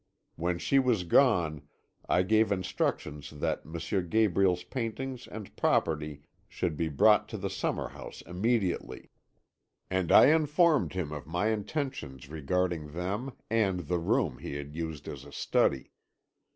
[0.35, 1.61] When she was gone
[2.09, 4.09] I gave instructions that M.
[4.09, 9.11] Gabriel's paintings and property should be brought to the summer house immediately,
[9.91, 15.07] and I informed him of my intentions regarding them and the room he had used
[15.07, 15.91] as a study.